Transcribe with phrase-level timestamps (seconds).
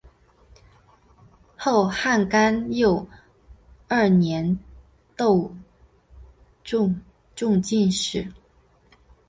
[1.55, 3.07] 后汉干佑
[3.87, 4.57] 二年
[5.15, 5.55] 窦
[6.63, 6.95] 偁
[7.35, 8.25] 中进士。